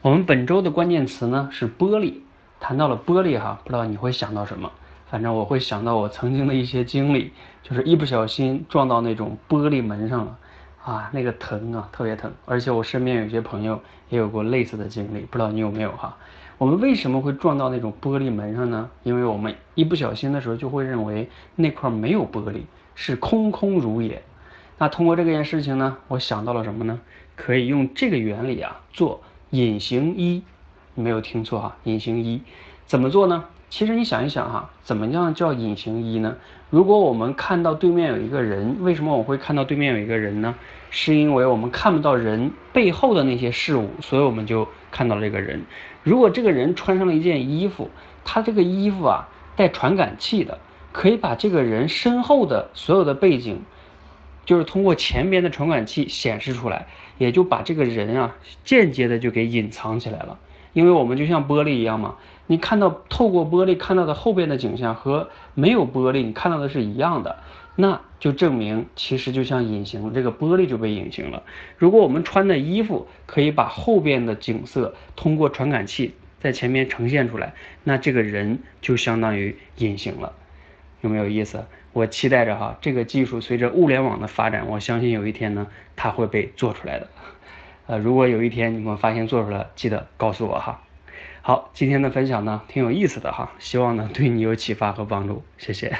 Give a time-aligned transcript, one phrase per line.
[0.00, 2.14] 我们本周的关键词呢是玻璃。
[2.60, 4.70] 谈到了玻璃哈，不知道你会想到什么？
[5.10, 7.32] 反正我会想到我曾经的一些经历，
[7.64, 10.38] 就是一不小心撞到那种玻璃门上了，
[10.84, 12.32] 啊，那个疼啊，特别疼。
[12.44, 16.16] 而且我身边有些朋友也有过类似的经历，不知道你有没有哈？
[16.58, 18.88] 我们为什么会撞到那种玻璃门上呢？
[19.02, 22.60] 因为我们一不小心的时候就会认为那块没有玻璃，
[22.94, 24.22] 是空空如也。
[24.78, 27.00] 那通过这件事情呢，我想到了什么呢？
[27.34, 30.42] 可以用这个原理啊做隐形衣。
[30.94, 32.42] 没有听错哈，隐形衣
[32.86, 33.44] 怎么做呢？
[33.70, 36.36] 其实你想一想哈，怎么样叫隐形衣呢？
[36.70, 40.54] 如果我们看到对面有一个人，为什么我会看到对面有一个人呢？
[40.90, 45.62] 是因为我们看不到人背后的那些事物，所以我们就看到了这个人。
[46.02, 47.90] 如果这个人穿上了一件衣服，
[48.24, 50.58] 他这个衣服啊带传感器的，
[50.92, 53.62] 可以把这个人身后的所有的背景，
[54.48, 56.86] 就是通过前边的传感器显示出来，
[57.18, 58.34] 也就把这个人啊
[58.64, 60.38] 间接的就给隐藏起来了。
[60.72, 62.16] 因为我们就像玻璃一样嘛，
[62.46, 67.36] 你看到透过玻璃看到的后边的景象和没有玻璃你看到的是一样的，
[67.76, 71.42] 那就证明其实就像隐形，这个玻璃就被隐形了。
[71.76, 77.52] 如果我们穿的衣服可以把后边的景色通过传感器在前面呈现出来，
[77.84, 80.32] 那这个人就相当于隐形了，
[81.00, 81.64] 有没有意思？
[81.92, 87.08] 我期待着哈，这个技术随着物联网的发展，我相信有一天呢，它会被做出来的。
[87.86, 90.82] 呃，如果有一天你们发现做出来，记得告诉我哈。
[91.40, 95.96] 好，今天的分享呢挺有意思的哈，希望呢对你有启发和帮助，谢谢。